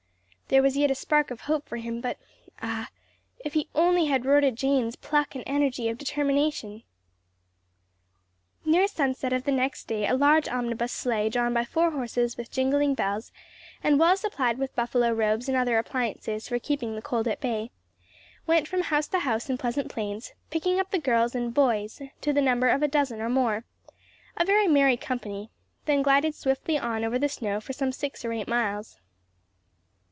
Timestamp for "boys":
21.53-22.01